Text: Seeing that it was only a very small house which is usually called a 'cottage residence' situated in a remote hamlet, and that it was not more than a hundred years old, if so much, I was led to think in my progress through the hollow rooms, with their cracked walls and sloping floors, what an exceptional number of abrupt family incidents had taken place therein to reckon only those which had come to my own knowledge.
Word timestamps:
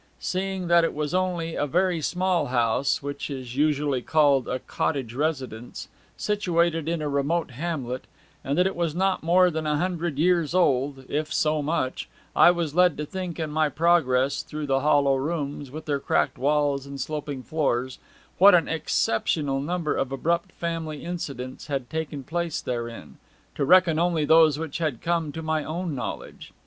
Seeing 0.19 0.67
that 0.67 0.83
it 0.83 0.95
was 0.95 1.13
only 1.13 1.53
a 1.53 1.67
very 1.67 2.01
small 2.01 2.47
house 2.47 3.03
which 3.03 3.29
is 3.29 3.55
usually 3.55 4.01
called 4.01 4.47
a 4.47 4.57
'cottage 4.57 5.13
residence' 5.13 5.89
situated 6.17 6.89
in 6.89 7.03
a 7.03 7.07
remote 7.07 7.51
hamlet, 7.51 8.05
and 8.43 8.57
that 8.57 8.65
it 8.65 8.75
was 8.75 8.95
not 8.95 9.21
more 9.21 9.51
than 9.51 9.67
a 9.67 9.77
hundred 9.77 10.17
years 10.17 10.55
old, 10.55 11.05
if 11.07 11.31
so 11.31 11.61
much, 11.61 12.09
I 12.35 12.49
was 12.49 12.73
led 12.73 12.97
to 12.97 13.05
think 13.05 13.39
in 13.39 13.51
my 13.51 13.69
progress 13.69 14.41
through 14.41 14.65
the 14.65 14.79
hollow 14.79 15.17
rooms, 15.17 15.69
with 15.69 15.85
their 15.85 15.99
cracked 15.99 16.39
walls 16.39 16.87
and 16.87 16.99
sloping 16.99 17.43
floors, 17.43 17.99
what 18.39 18.55
an 18.55 18.67
exceptional 18.67 19.59
number 19.61 19.95
of 19.95 20.11
abrupt 20.11 20.51
family 20.53 21.05
incidents 21.05 21.67
had 21.67 21.91
taken 21.91 22.23
place 22.23 22.59
therein 22.59 23.17
to 23.53 23.63
reckon 23.63 23.99
only 23.99 24.25
those 24.25 24.57
which 24.57 24.79
had 24.79 24.99
come 24.99 25.31
to 25.31 25.43
my 25.43 25.63
own 25.63 25.93
knowledge. 25.93 26.53